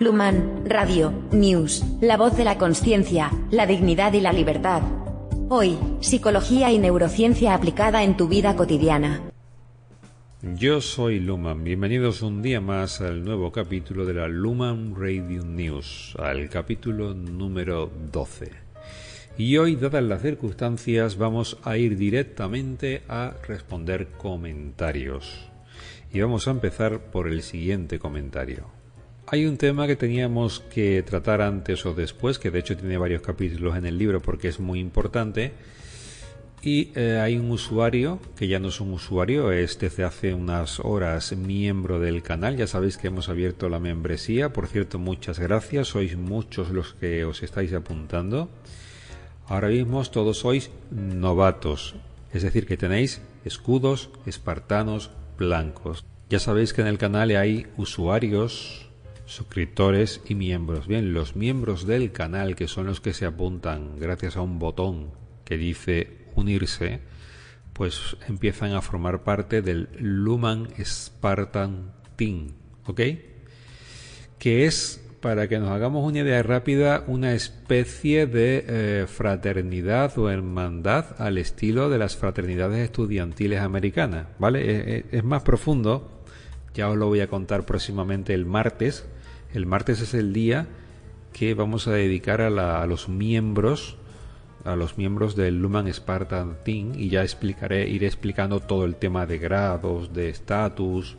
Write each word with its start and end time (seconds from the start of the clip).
Luman, 0.00 0.64
Radio, 0.64 1.12
News, 1.30 1.84
la 2.00 2.16
voz 2.16 2.34
de 2.34 2.42
la 2.42 2.56
conciencia, 2.56 3.30
la 3.50 3.66
dignidad 3.66 4.14
y 4.14 4.22
la 4.22 4.32
libertad. 4.32 4.80
Hoy, 5.50 5.76
psicología 6.00 6.72
y 6.72 6.78
neurociencia 6.78 7.52
aplicada 7.52 8.02
en 8.02 8.16
tu 8.16 8.26
vida 8.26 8.56
cotidiana. 8.56 9.20
Yo 10.40 10.80
soy 10.80 11.20
Luman, 11.20 11.64
bienvenidos 11.64 12.22
un 12.22 12.40
día 12.40 12.62
más 12.62 13.02
al 13.02 13.22
nuevo 13.24 13.52
capítulo 13.52 14.06
de 14.06 14.14
la 14.14 14.26
Luman 14.26 14.94
Radio 14.96 15.44
News, 15.44 16.16
al 16.18 16.48
capítulo 16.48 17.12
número 17.12 17.90
12. 18.10 18.52
Y 19.36 19.58
hoy, 19.58 19.76
dadas 19.76 20.02
las 20.02 20.22
circunstancias, 20.22 21.18
vamos 21.18 21.58
a 21.62 21.76
ir 21.76 21.98
directamente 21.98 23.02
a 23.06 23.34
responder 23.46 24.08
comentarios. 24.16 25.50
Y 26.10 26.22
vamos 26.22 26.48
a 26.48 26.52
empezar 26.52 27.00
por 27.10 27.28
el 27.28 27.42
siguiente 27.42 27.98
comentario. 27.98 28.79
Hay 29.32 29.46
un 29.46 29.58
tema 29.58 29.86
que 29.86 29.94
teníamos 29.94 30.58
que 30.58 31.04
tratar 31.04 31.40
antes 31.40 31.86
o 31.86 31.94
después, 31.94 32.40
que 32.40 32.50
de 32.50 32.58
hecho 32.58 32.76
tiene 32.76 32.98
varios 32.98 33.22
capítulos 33.22 33.76
en 33.76 33.86
el 33.86 33.96
libro 33.96 34.20
porque 34.20 34.48
es 34.48 34.58
muy 34.58 34.80
importante. 34.80 35.52
Y 36.62 36.90
eh, 36.96 37.20
hay 37.22 37.36
un 37.36 37.48
usuario, 37.52 38.18
que 38.36 38.48
ya 38.48 38.58
no 38.58 38.70
es 38.70 38.80
un 38.80 38.92
usuario, 38.92 39.52
es 39.52 39.78
desde 39.78 40.02
hace 40.02 40.34
unas 40.34 40.80
horas 40.80 41.30
miembro 41.36 42.00
del 42.00 42.24
canal. 42.24 42.56
Ya 42.56 42.66
sabéis 42.66 42.96
que 42.96 43.06
hemos 43.06 43.28
abierto 43.28 43.68
la 43.68 43.78
membresía. 43.78 44.52
Por 44.52 44.66
cierto, 44.66 44.98
muchas 44.98 45.38
gracias. 45.38 45.86
Sois 45.86 46.16
muchos 46.16 46.70
los 46.70 46.94
que 46.94 47.24
os 47.24 47.44
estáis 47.44 47.72
apuntando. 47.72 48.50
Ahora 49.46 49.68
mismo 49.68 50.02
todos 50.06 50.38
sois 50.38 50.72
novatos. 50.90 51.94
Es 52.32 52.42
decir, 52.42 52.66
que 52.66 52.76
tenéis 52.76 53.22
escudos 53.44 54.10
espartanos 54.26 55.12
blancos. 55.38 56.04
Ya 56.28 56.40
sabéis 56.40 56.72
que 56.72 56.80
en 56.80 56.88
el 56.88 56.98
canal 56.98 57.30
hay 57.30 57.68
usuarios 57.76 58.89
suscriptores 59.30 60.20
y 60.26 60.34
miembros. 60.34 60.88
Bien, 60.88 61.14
los 61.14 61.36
miembros 61.36 61.86
del 61.86 62.10
canal, 62.10 62.56
que 62.56 62.66
son 62.66 62.86
los 62.86 63.00
que 63.00 63.14
se 63.14 63.26
apuntan 63.26 63.98
gracias 63.98 64.36
a 64.36 64.40
un 64.40 64.58
botón 64.58 65.12
que 65.44 65.56
dice 65.56 66.18
unirse, 66.34 67.00
pues 67.72 68.16
empiezan 68.28 68.72
a 68.72 68.82
formar 68.82 69.22
parte 69.22 69.62
del 69.62 69.88
Luman 69.98 70.68
Spartan 70.82 71.92
Team, 72.16 72.48
¿ok? 72.86 73.00
Que 74.38 74.66
es, 74.66 75.00
para 75.20 75.48
que 75.48 75.60
nos 75.60 75.70
hagamos 75.70 76.04
una 76.04 76.18
idea 76.20 76.42
rápida, 76.42 77.04
una 77.06 77.32
especie 77.32 78.26
de 78.26 78.64
eh, 78.66 79.06
fraternidad 79.06 80.18
o 80.18 80.28
hermandad 80.28 81.14
al 81.18 81.38
estilo 81.38 81.88
de 81.88 81.98
las 81.98 82.16
fraternidades 82.16 82.80
estudiantiles 82.80 83.60
americanas, 83.60 84.26
¿vale? 84.40 84.60
Eh, 84.60 84.82
eh, 84.86 85.04
es 85.12 85.22
más 85.22 85.42
profundo, 85.42 86.24
ya 86.74 86.90
os 86.90 86.96
lo 86.96 87.06
voy 87.06 87.20
a 87.20 87.28
contar 87.28 87.64
próximamente 87.64 88.34
el 88.34 88.44
martes, 88.44 89.06
el 89.54 89.66
martes 89.66 90.00
es 90.00 90.14
el 90.14 90.32
día 90.32 90.66
que 91.32 91.54
vamos 91.54 91.86
a 91.86 91.92
dedicar 91.92 92.40
a, 92.40 92.86
los 92.86 93.08
miembros 93.08 93.96
a 94.64 94.76
los 94.76 94.98
miembros 94.98 95.36
del 95.36 95.60
Luman 95.60 95.92
Spartan 95.92 96.58
Team 96.64 96.92
y 96.94 97.08
ya 97.08 97.22
explicaré, 97.22 97.88
iré 97.88 98.06
explicando 98.06 98.60
todo 98.60 98.84
el 98.84 98.96
tema 98.96 99.26
de 99.26 99.38
grados, 99.38 100.12
de 100.12 100.28
estatus 100.28 101.16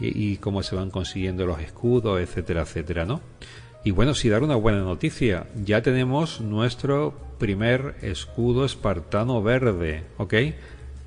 y, 0.00 0.36
cómo 0.38 0.62
se 0.62 0.74
van 0.74 0.90
consiguiendo 0.90 1.46
los 1.46 1.60
escudos, 1.60 2.20
etcétera, 2.20 2.62
etcétera, 2.62 3.04
¿no? 3.04 3.20
Y 3.84 3.90
bueno, 3.90 4.14
si 4.14 4.28
dar 4.28 4.42
una 4.42 4.56
buena 4.56 4.80
noticia, 4.80 5.46
ya 5.64 5.82
tenemos 5.82 6.40
nuestro 6.40 7.14
primer 7.38 7.96
escudo 8.02 8.64
espartano 8.64 9.42
verde, 9.42 10.04
¿ok? 10.16 10.34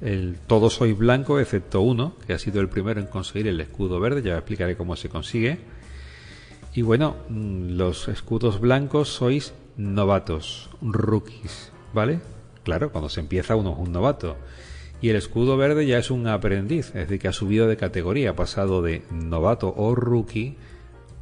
El, 0.02 0.38
todos 0.46 0.76
soy 0.76 0.94
blanco 0.94 1.40
excepto 1.40 1.82
uno, 1.82 2.14
que 2.28 2.34
ha 2.34 2.40
sido 2.40 2.62
el 2.62 2.70
primero 2.70 3.02
en 3.02 3.08
conseguir 3.08 3.48
el 3.48 3.60
escudo 3.60 4.00
verde, 4.00 4.22
ya 4.22 4.36
explicaré 4.36 4.78
cómo 4.78 4.96
se 4.96 5.10
consigue. 5.10 5.58
Y 6.76 6.82
bueno, 6.82 7.16
mm, 7.30 7.78
los 7.78 8.10
escudos 8.10 8.60
blancos 8.60 9.08
sois 9.08 9.54
novatos, 9.78 10.70
rookies, 10.82 11.72
¿vale? 11.94 12.20
Claro, 12.64 12.92
cuando 12.92 13.08
se 13.08 13.22
empieza 13.22 13.56
uno 13.56 13.72
es 13.72 13.80
un 13.80 13.94
novato. 13.94 14.36
Y 15.02 15.10
el 15.10 15.16
escudo 15.16 15.56
verde 15.56 15.88
ya 15.88 15.98
es 15.98 16.12
un 16.12 16.28
aprendiz, 16.28 16.88
es 16.88 16.94
decir, 16.94 17.20
que 17.20 17.28
ha 17.30 17.34
subido 17.34 17.68
de 17.68 17.78
categoría, 17.78 18.32
ha 18.32 18.36
pasado 18.36 18.82
de 18.82 19.04
novato 19.10 19.74
o 19.76 19.96
rookie 19.96 20.58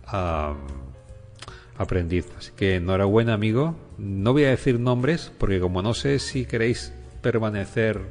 a 0.07 0.55
mm, 0.55 1.81
aprendiz. 1.81 2.25
Así 2.35 2.51
que 2.55 2.75
enhorabuena, 2.75 3.35
amigo. 3.35 3.75
No 3.99 4.33
voy 4.33 4.45
a 4.45 4.49
decir 4.49 4.79
nombres, 4.79 5.31
porque 5.37 5.59
como 5.59 5.83
no 5.83 5.93
sé 5.93 6.17
si 6.17 6.45
queréis 6.45 6.93
permanecer 7.21 8.01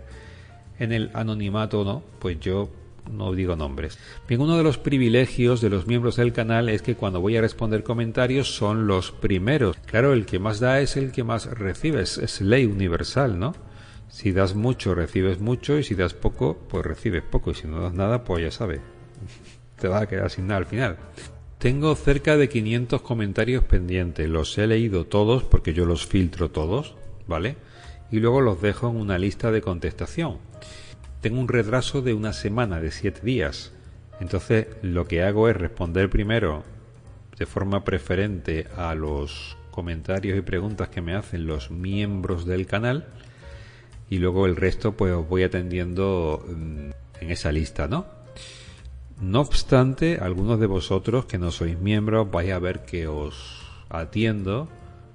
en 0.79 0.93
el 0.93 1.11
anonimato 1.13 1.81
o 1.81 1.85
no, 1.85 2.05
pues 2.21 2.39
yo 2.39 2.69
no 3.11 3.33
digo 3.33 3.57
nombres. 3.57 3.99
Bien, 4.29 4.41
uno 4.41 4.57
de 4.57 4.63
los 4.63 4.79
privilegios 4.79 5.61
de 5.61 5.71
los 5.71 5.87
miembros 5.87 6.17
del 6.17 6.33
canal 6.33 6.69
es 6.69 6.83
que 6.83 6.95
cuando 6.95 7.21
voy 7.21 7.37
a 7.37 7.41
responder 7.41 7.83
comentarios 7.83 8.55
son 8.55 8.87
los 8.87 9.13
primeros. 9.13 9.77
Claro, 9.87 10.13
el 10.13 10.27
que 10.27 10.39
más 10.39 10.61
da 10.61 10.81
es 10.81 10.97
el 10.97 11.13
que 11.13 11.25
más 11.25 11.47
recibe, 11.47 12.03
es, 12.03 12.41
ley 12.41 12.67
universal, 12.67 13.39
¿no? 13.39 13.55
Si 14.09 14.33
das 14.33 14.55
mucho, 14.55 14.95
recibes 14.95 15.41
mucho, 15.41 15.79
y 15.79 15.85
si 15.85 15.95
das 15.95 16.15
poco, 16.15 16.59
pues 16.69 16.85
recibes 16.85 17.23
poco, 17.23 17.51
y 17.53 17.55
si 17.55 17.67
no 17.67 17.81
das 17.81 17.95
nada, 17.95 18.25
pues 18.25 18.45
ya 18.45 18.51
sabes, 18.51 18.81
te 19.81 19.89
vas 19.89 20.03
a 20.03 20.07
quedar 20.07 20.31
sin 20.31 20.47
nada 20.47 20.59
al 20.59 20.67
final. 20.67 20.99
Tengo 21.59 21.95
cerca 21.95 22.37
de 22.37 22.49
500 22.49 23.03
comentarios 23.03 23.65
pendientes, 23.65 24.29
los 24.29 24.59
he 24.59 24.67
leído 24.67 25.07
todos 25.07 25.45
porque 25.45 25.73
yo 25.73 25.87
los 25.87 26.07
filtro 26.07 26.51
todos, 26.51 26.97
¿vale? 27.27 27.57
Y 28.11 28.19
luego 28.19 28.41
los 28.41 28.61
dejo 28.61 28.91
en 28.91 28.97
una 28.97 29.17
lista 29.17 29.51
de 29.51 29.63
contestación 29.63 30.39
tengo 31.23 31.41
un 31.41 31.49
retraso 31.49 32.03
de 32.03 32.15
una 32.15 32.33
semana, 32.33 32.81
de 32.81 32.91
siete 32.91 33.21
días. 33.23 33.73
Entonces 34.21 34.67
lo 34.83 35.07
que 35.07 35.23
hago 35.23 35.49
es 35.49 35.57
responder 35.57 36.11
primero 36.11 36.65
de 37.39 37.47
forma 37.47 37.85
preferente 37.85 38.67
a 38.77 38.95
los 38.95 39.57
comentarios 39.71 40.37
y 40.37 40.43
preguntas 40.43 40.89
que 40.89 41.01
me 41.01 41.15
hacen 41.15 41.47
los 41.47 41.71
miembros 41.71 42.45
del 42.45 42.67
canal 42.67 43.07
y 44.11 44.19
luego 44.19 44.47
el 44.47 44.57
resto 44.57 44.93
pues 44.93 45.15
os 45.15 45.27
voy 45.27 45.45
atendiendo 45.45 46.45
mm, 46.47 46.91
en 47.21 47.31
esa 47.31 47.53
lista, 47.53 47.87
¿no? 47.87 48.05
No 49.21 49.41
obstante, 49.41 50.19
algunos 50.21 50.59
de 50.59 50.67
vosotros 50.67 51.27
que 51.27 51.39
no 51.39 51.53
sois 51.53 51.79
miembros 51.79 52.31
vais 52.31 52.53
a 52.53 52.59
ver 52.59 52.85
que 52.85 53.07
os 53.07 53.63
atiendo 53.89 54.69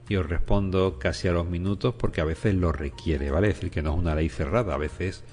y 0.07 0.15
os 0.15 0.27
respondo 0.27 0.99
casi 0.99 1.27
a 1.27 1.33
los 1.33 1.47
minutos 1.47 1.93
porque 1.95 2.21
a 2.21 2.25
veces 2.25 2.55
lo 2.55 2.71
requiere, 2.71 3.29
¿vale? 3.29 3.49
Es 3.49 3.55
decir, 3.55 3.71
que 3.71 3.81
no 3.81 3.93
es 3.93 3.99
una 3.99 4.15
ley 4.15 4.29
cerrada, 4.29 4.73
a 4.73 4.77
veces 4.77 5.25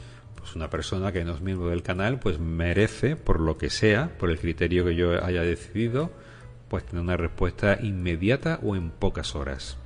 pues 0.44 0.56
una 0.56 0.68
persona 0.68 1.10
que 1.10 1.24
no 1.24 1.32
es 1.32 1.40
miembro 1.40 1.70
del 1.70 1.82
canal, 1.82 2.18
pues 2.18 2.38
merece, 2.38 3.16
por 3.16 3.40
lo 3.40 3.56
que 3.56 3.70
sea, 3.70 4.10
por 4.18 4.30
el 4.30 4.38
criterio 4.38 4.84
que 4.84 4.94
yo 4.94 5.24
haya 5.24 5.40
decidido, 5.40 6.10
pues 6.68 6.84
tener 6.84 7.02
una 7.02 7.16
respuesta 7.16 7.78
inmediata 7.80 8.60
o 8.62 8.76
en 8.76 8.90
pocas 8.90 9.34
horas. 9.36 9.78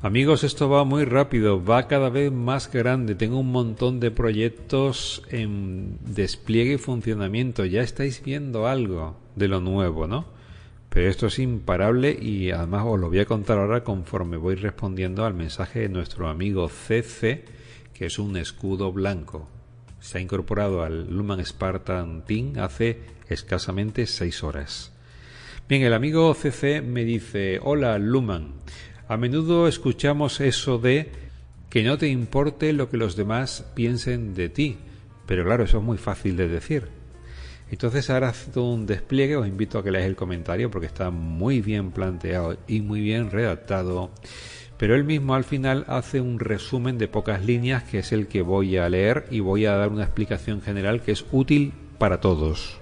Amigos, 0.00 0.42
esto 0.42 0.70
va 0.70 0.84
muy 0.84 1.04
rápido, 1.04 1.62
va 1.62 1.86
cada 1.86 2.08
vez 2.08 2.32
más 2.32 2.72
grande. 2.72 3.14
Tengo 3.14 3.38
un 3.40 3.52
montón 3.52 4.00
de 4.00 4.10
proyectos 4.10 5.22
en 5.28 5.98
despliegue 6.00 6.74
y 6.74 6.78
funcionamiento. 6.78 7.66
Ya 7.66 7.82
estáis 7.82 8.22
viendo 8.24 8.66
algo 8.66 9.18
de 9.34 9.48
lo 9.48 9.60
nuevo, 9.60 10.06
¿no? 10.06 10.24
Pero 10.88 11.10
esto 11.10 11.26
es 11.26 11.38
imparable 11.38 12.16
y 12.18 12.52
además 12.52 12.84
os 12.86 12.98
lo 12.98 13.08
voy 13.08 13.18
a 13.18 13.26
contar 13.26 13.58
ahora 13.58 13.84
conforme 13.84 14.38
voy 14.38 14.54
respondiendo 14.54 15.26
al 15.26 15.34
mensaje 15.34 15.80
de 15.80 15.88
nuestro 15.90 16.30
amigo 16.30 16.70
CC, 16.70 17.44
que 17.92 18.06
es 18.06 18.18
un 18.18 18.38
escudo 18.38 18.92
blanco 18.92 19.50
se 20.00 20.18
ha 20.18 20.20
incorporado 20.20 20.82
al 20.82 21.10
Luman 21.10 21.44
Spartan 21.44 22.24
Team 22.24 22.54
hace 22.58 23.00
escasamente 23.28 24.06
seis 24.06 24.42
horas. 24.42 24.92
Bien, 25.68 25.82
el 25.82 25.94
amigo 25.94 26.32
CC 26.34 26.80
me 26.80 27.04
dice, 27.04 27.58
hola 27.62 27.98
Luman, 27.98 28.52
a 29.08 29.16
menudo 29.16 29.66
escuchamos 29.68 30.40
eso 30.40 30.78
de 30.78 31.10
que 31.70 31.82
no 31.82 31.98
te 31.98 32.08
importe 32.08 32.72
lo 32.72 32.88
que 32.88 32.96
los 32.96 33.16
demás 33.16 33.64
piensen 33.74 34.34
de 34.34 34.48
ti, 34.48 34.78
pero 35.26 35.44
claro, 35.44 35.64
eso 35.64 35.78
es 35.78 35.84
muy 35.84 35.98
fácil 35.98 36.36
de 36.36 36.48
decir. 36.48 36.88
Entonces 37.70 38.08
ahora 38.10 38.28
haciendo 38.28 38.62
un 38.62 38.86
despliegue, 38.86 39.36
os 39.36 39.48
invito 39.48 39.78
a 39.78 39.82
que 39.82 39.90
leáis 39.90 40.06
el 40.06 40.14
comentario 40.14 40.70
porque 40.70 40.86
está 40.86 41.10
muy 41.10 41.60
bien 41.60 41.90
planteado 41.90 42.56
y 42.68 42.80
muy 42.80 43.00
bien 43.00 43.30
redactado 43.30 44.10
pero 44.78 44.94
él 44.94 45.04
mismo 45.04 45.34
al 45.34 45.44
final 45.44 45.84
hace 45.88 46.20
un 46.20 46.38
resumen 46.38 46.98
de 46.98 47.08
pocas 47.08 47.44
líneas 47.44 47.82
que 47.84 48.00
es 48.00 48.12
el 48.12 48.26
que 48.26 48.42
voy 48.42 48.76
a 48.76 48.88
leer 48.88 49.26
y 49.30 49.40
voy 49.40 49.66
a 49.66 49.76
dar 49.76 49.88
una 49.88 50.04
explicación 50.04 50.60
general 50.60 51.00
que 51.00 51.12
es 51.12 51.24
útil 51.32 51.72
para 51.98 52.20
todos. 52.20 52.78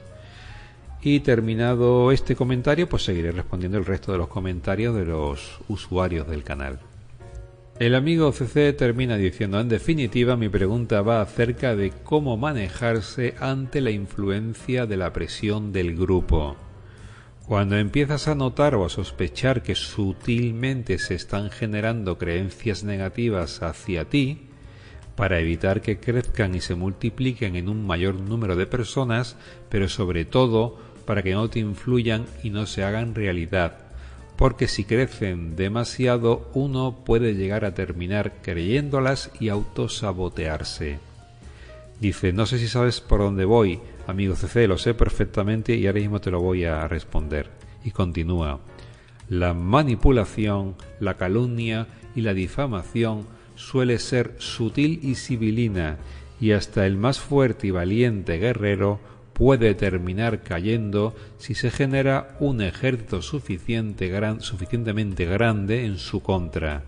Y 1.02 1.20
terminado 1.20 2.12
este 2.12 2.35
comentario, 2.35 2.88
pues 2.88 3.05
seguiré 3.05 3.31
respondiendo 3.31 3.79
el 3.79 3.85
resto 3.85 4.12
de 4.12 4.19
los 4.19 4.29
comentarios 4.29 4.96
de 4.96 5.05
los 5.05 5.61
usuarios 5.69 6.26
del 6.26 6.43
canal. 6.43 6.81
El 7.79 7.96
amigo 7.96 8.32
CC 8.32 8.73
termina 8.73 9.17
diciendo, 9.17 9.61
en 9.61 9.69
definitiva 9.69 10.37
mi 10.37 10.49
pregunta 10.49 11.02
va 11.02 11.20
acerca 11.20 11.75
de 11.75 11.91
cómo 11.91 12.37
manejarse 12.37 13.35
ante 13.41 13.81
la 13.81 13.91
influencia 13.91 14.87
de 14.87 14.96
la 14.96 15.12
presión 15.12 15.73
del 15.73 15.96
grupo. 15.96 16.56
Cuando 17.46 17.76
empiezas 17.76 18.26
a 18.26 18.35
notar 18.35 18.75
o 18.75 18.87
a 18.87 18.88
sospechar 18.88 19.62
que 19.62 19.75
sutilmente 19.75 20.99
se 20.99 21.14
están 21.14 21.50
generando 21.50 22.17
creencias 22.17 22.85
negativas 22.85 23.62
hacia 23.62 24.06
ti, 24.06 24.49
para 25.14 25.38
evitar 25.38 25.82
que 25.82 25.99
crezcan 25.99 26.55
y 26.55 26.61
se 26.61 26.75
multipliquen 26.75 27.55
en 27.55 27.69
un 27.69 27.87
mayor 27.87 28.14
número 28.14 28.56
de 28.56 28.67
personas, 28.67 29.37
pero 29.69 29.88
sobre 29.88 30.25
todo 30.25 30.79
para 31.05 31.23
que 31.23 31.35
no 31.35 31.50
te 31.50 31.61
influyan 31.61 32.25
y 32.43 32.50
no 32.50 32.67
se 32.67 32.82
hagan 32.82 33.14
realidad. 33.14 33.85
porque 34.37 34.67
si 34.67 34.85
crecen 34.85 35.56
demasiado 35.56 36.50
uno 36.55 37.05
puede 37.05 37.35
llegar 37.35 37.64
a 37.64 37.75
terminar 37.75 38.43
creyéndolas 38.43 39.31
y 39.38 39.49
autosabotearse. 39.49 40.99
Dice, 42.00 42.32
no 42.32 42.46
sé 42.46 42.58
si 42.58 42.69
sabes 42.69 43.00
por 43.00 43.20
dónde 43.20 43.44
voy, 43.44 43.81
amigo 44.06 44.35
CC, 44.35 44.67
lo 44.67 44.79
sé 44.79 44.95
perfectamente 44.95 45.75
y 45.75 45.87
ahora 45.87 46.01
mismo 46.01 46.21
te 46.21 46.31
lo 46.31 46.41
voy 46.41 46.65
a 46.65 46.89
responder. 46.89 47.51
Y 47.85 47.91
continúa, 47.91 48.61
la 49.29 49.55
manipulación, 49.55 50.75
la 51.01 51.15
calumnia 51.15 51.87
y 52.15 52.23
la 52.23 52.35
difamación 52.35 53.27
suele 53.55 53.99
ser 53.99 54.35
sutil 54.39 55.01
y 55.03 55.15
sibilina, 55.15 55.99
y 56.41 56.53
hasta 56.53 56.87
el 56.87 56.97
más 56.97 57.21
fuerte 57.21 57.69
y 57.69 57.71
valiente 57.71 58.39
guerrero 58.39 59.01
puede 59.33 59.75
terminar 59.75 60.43
cayendo 60.43 61.15
si 61.39 61.55
se 61.55 61.71
genera 61.71 62.37
un 62.41 62.61
ejército 62.61 63.23
suficientemente 63.23 65.27
grande 65.27 65.85
en 65.85 65.99
su 65.99 66.23
contra, 66.23 66.85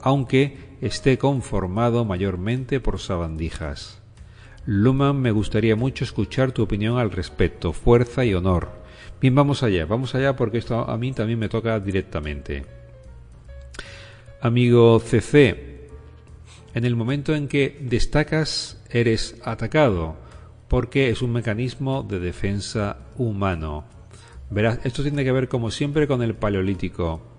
aunque 0.00 0.76
esté 0.80 1.18
conformado 1.18 2.04
mayormente 2.04 2.80
por 2.80 3.00
sabandijas. 3.00 3.97
Luman, 4.70 5.18
me 5.18 5.30
gustaría 5.30 5.76
mucho 5.76 6.04
escuchar 6.04 6.52
tu 6.52 6.62
opinión 6.62 6.98
al 6.98 7.10
respecto, 7.10 7.72
fuerza 7.72 8.26
y 8.26 8.34
honor. 8.34 8.68
Bien, 9.18 9.34
vamos 9.34 9.62
allá, 9.62 9.86
vamos 9.86 10.14
allá 10.14 10.36
porque 10.36 10.58
esto 10.58 10.80
a 10.80 10.98
mí 10.98 11.12
también 11.12 11.38
me 11.38 11.48
toca 11.48 11.80
directamente. 11.80 12.66
Amigo 14.42 15.00
CC, 15.00 15.88
en 16.74 16.84
el 16.84 16.96
momento 16.96 17.34
en 17.34 17.48
que 17.48 17.78
destacas 17.80 18.78
eres 18.90 19.36
atacado, 19.42 20.16
porque 20.68 21.08
es 21.08 21.22
un 21.22 21.32
mecanismo 21.32 22.02
de 22.02 22.18
defensa 22.18 22.98
humano. 23.16 23.86
Verás, 24.50 24.80
esto 24.84 25.02
tiene 25.02 25.24
que 25.24 25.32
ver 25.32 25.48
como 25.48 25.70
siempre 25.70 26.06
con 26.06 26.20
el 26.22 26.34
paleolítico. 26.34 27.37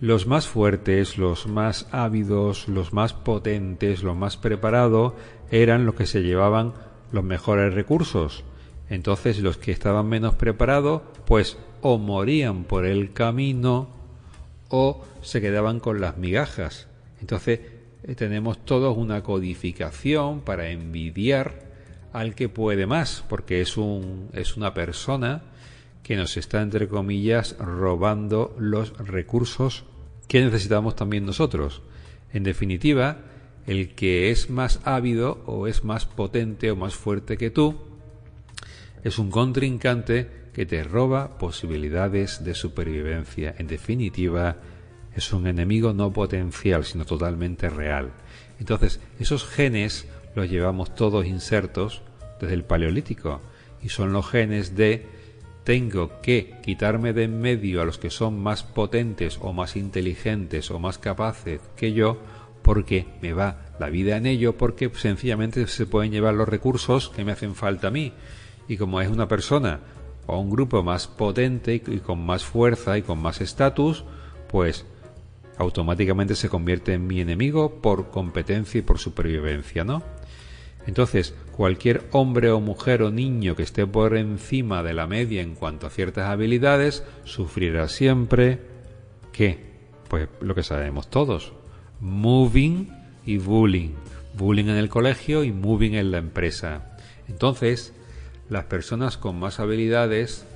Los 0.00 0.28
más 0.28 0.46
fuertes, 0.46 1.18
los 1.18 1.48
más 1.48 1.88
ávidos, 1.90 2.68
los 2.68 2.92
más 2.92 3.14
potentes, 3.14 4.04
los 4.04 4.16
más 4.16 4.36
preparados 4.36 5.14
eran 5.50 5.86
los 5.86 5.96
que 5.96 6.06
se 6.06 6.22
llevaban 6.22 6.74
los 7.10 7.24
mejores 7.24 7.74
recursos. 7.74 8.44
Entonces 8.88 9.40
los 9.40 9.58
que 9.58 9.72
estaban 9.72 10.08
menos 10.08 10.34
preparados, 10.34 11.02
pues 11.26 11.58
o 11.80 11.98
morían 11.98 12.64
por 12.64 12.86
el 12.86 13.12
camino 13.12 13.88
o 14.68 15.04
se 15.20 15.40
quedaban 15.40 15.80
con 15.80 16.00
las 16.00 16.16
migajas. 16.16 16.86
Entonces 17.20 17.60
eh, 18.04 18.14
tenemos 18.14 18.64
todos 18.64 18.96
una 18.96 19.22
codificación 19.24 20.40
para 20.42 20.70
envidiar 20.70 21.66
al 22.12 22.36
que 22.36 22.48
puede 22.48 22.86
más, 22.86 23.24
porque 23.28 23.60
es, 23.60 23.76
un, 23.76 24.30
es 24.32 24.56
una 24.56 24.74
persona 24.74 25.42
que 26.02 26.16
nos 26.16 26.36
está, 26.36 26.62
entre 26.62 26.88
comillas, 26.88 27.56
robando 27.58 28.54
los 28.58 28.96
recursos 28.98 29.84
que 30.26 30.42
necesitamos 30.42 30.96
también 30.96 31.26
nosotros. 31.26 31.82
En 32.32 32.44
definitiva, 32.44 33.18
el 33.66 33.94
que 33.94 34.30
es 34.30 34.50
más 34.50 34.80
ávido 34.84 35.42
o 35.46 35.66
es 35.66 35.84
más 35.84 36.06
potente 36.06 36.70
o 36.70 36.76
más 36.76 36.94
fuerte 36.94 37.36
que 37.36 37.50
tú, 37.50 37.76
es 39.04 39.18
un 39.18 39.30
contrincante 39.30 40.50
que 40.52 40.66
te 40.66 40.82
roba 40.82 41.38
posibilidades 41.38 42.44
de 42.44 42.54
supervivencia. 42.54 43.54
En 43.58 43.66
definitiva, 43.66 44.56
es 45.14 45.32
un 45.32 45.46
enemigo 45.46 45.92
no 45.92 46.12
potencial, 46.12 46.84
sino 46.84 47.04
totalmente 47.04 47.68
real. 47.68 48.10
Entonces, 48.58 49.00
esos 49.18 49.46
genes 49.46 50.06
los 50.34 50.50
llevamos 50.50 50.94
todos 50.94 51.26
insertos 51.26 52.02
desde 52.40 52.54
el 52.54 52.64
Paleolítico 52.64 53.40
y 53.82 53.88
son 53.88 54.12
los 54.12 54.28
genes 54.28 54.76
de 54.76 55.06
tengo 55.68 56.22
que 56.22 56.54
quitarme 56.62 57.12
de 57.12 57.24
en 57.24 57.42
medio 57.42 57.82
a 57.82 57.84
los 57.84 57.98
que 57.98 58.08
son 58.08 58.40
más 58.42 58.62
potentes 58.62 59.38
o 59.42 59.52
más 59.52 59.76
inteligentes 59.76 60.70
o 60.70 60.78
más 60.78 60.96
capaces 60.96 61.60
que 61.76 61.92
yo 61.92 62.16
porque 62.62 63.06
me 63.20 63.34
va 63.34 63.66
la 63.78 63.90
vida 63.90 64.16
en 64.16 64.24
ello 64.24 64.56
porque 64.56 64.90
sencillamente 64.94 65.66
se 65.66 65.84
pueden 65.84 66.10
llevar 66.10 66.32
los 66.32 66.48
recursos 66.48 67.10
que 67.10 67.22
me 67.22 67.32
hacen 67.32 67.54
falta 67.54 67.88
a 67.88 67.90
mí 67.90 68.14
y 68.66 68.78
como 68.78 69.02
es 69.02 69.10
una 69.10 69.28
persona 69.28 69.80
o 70.26 70.40
un 70.40 70.48
grupo 70.48 70.82
más 70.82 71.06
potente 71.06 71.74
y 71.74 71.98
con 71.98 72.24
más 72.24 72.44
fuerza 72.44 72.96
y 72.96 73.02
con 73.02 73.20
más 73.20 73.42
estatus 73.42 74.06
pues 74.50 74.86
automáticamente 75.58 76.34
se 76.34 76.48
convierte 76.48 76.94
en 76.94 77.06
mi 77.06 77.20
enemigo 77.20 77.82
por 77.82 78.08
competencia 78.08 78.78
y 78.78 78.82
por 78.82 78.98
supervivencia, 78.98 79.84
¿no? 79.84 80.02
Entonces, 80.86 81.34
cualquier 81.58 82.04
hombre 82.12 82.52
o 82.52 82.60
mujer 82.60 83.02
o 83.02 83.10
niño 83.10 83.56
que 83.56 83.64
esté 83.64 83.84
por 83.84 84.16
encima 84.16 84.84
de 84.84 84.94
la 84.94 85.08
media 85.08 85.42
en 85.42 85.56
cuanto 85.56 85.88
a 85.88 85.90
ciertas 85.90 86.30
habilidades 86.30 87.02
sufrirá 87.24 87.88
siempre 87.88 88.60
¿qué? 89.32 89.58
Pues 90.08 90.28
lo 90.40 90.54
que 90.54 90.62
sabemos 90.62 91.10
todos, 91.10 91.52
moving 91.98 92.88
y 93.26 93.38
bullying. 93.38 93.90
Bullying 94.34 94.66
en 94.66 94.76
el 94.76 94.88
colegio 94.88 95.42
y 95.42 95.50
moving 95.50 95.94
en 95.94 96.12
la 96.12 96.18
empresa. 96.18 96.96
Entonces, 97.26 97.92
las 98.48 98.66
personas 98.66 99.16
con 99.16 99.36
más 99.40 99.58
habilidades 99.58 100.46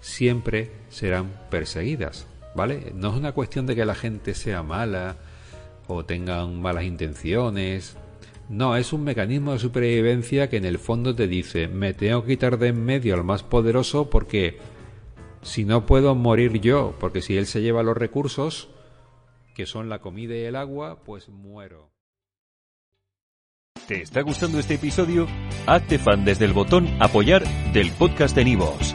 siempre 0.00 0.70
serán 0.90 1.32
perseguidas, 1.50 2.26
¿vale? 2.54 2.92
No 2.94 3.08
es 3.08 3.16
una 3.16 3.32
cuestión 3.32 3.64
de 3.64 3.74
que 3.74 3.86
la 3.86 3.94
gente 3.94 4.34
sea 4.34 4.62
mala 4.62 5.16
o 5.86 6.04
tengan 6.04 6.60
malas 6.60 6.84
intenciones 6.84 7.96
no, 8.52 8.76
es 8.76 8.92
un 8.92 9.02
mecanismo 9.02 9.54
de 9.54 9.58
supervivencia 9.58 10.50
que 10.50 10.58
en 10.58 10.66
el 10.66 10.78
fondo 10.78 11.14
te 11.14 11.26
dice, 11.26 11.68
me 11.68 11.94
tengo 11.94 12.22
que 12.22 12.34
quitar 12.34 12.58
de 12.58 12.68
en 12.68 12.84
medio 12.84 13.14
al 13.14 13.24
más 13.24 13.42
poderoso 13.42 14.10
porque 14.10 14.58
si 15.40 15.64
no 15.64 15.86
puedo 15.86 16.14
morir 16.14 16.60
yo, 16.60 16.94
porque 17.00 17.22
si 17.22 17.38
él 17.38 17.46
se 17.46 17.62
lleva 17.62 17.82
los 17.82 17.96
recursos, 17.96 18.68
que 19.54 19.64
son 19.64 19.88
la 19.88 20.00
comida 20.00 20.36
y 20.36 20.42
el 20.42 20.56
agua, 20.56 21.02
pues 21.02 21.30
muero. 21.30 21.92
¿Te 23.88 24.02
está 24.02 24.20
gustando 24.20 24.58
este 24.58 24.74
episodio? 24.74 25.26
Hazte 25.66 25.98
fan 25.98 26.26
desde 26.26 26.44
el 26.44 26.52
botón 26.52 26.88
apoyar 27.00 27.44
del 27.72 27.90
podcast 27.92 28.36
de 28.36 28.44
Nivos. 28.44 28.94